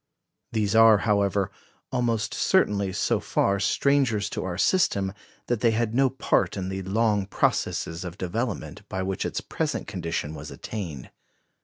[0.51, 1.51] These are, however,
[1.91, 5.13] almost certainly so far strangers to our system
[5.45, 9.85] that they had no part in the long processes of development by which its present
[9.87, 11.11] condition was attained.